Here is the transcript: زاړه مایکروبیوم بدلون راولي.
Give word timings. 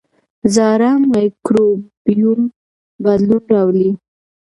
زاړه 0.55 0.89
مایکروبیوم 1.11 2.41
بدلون 3.03 3.43
راولي. 3.53 3.89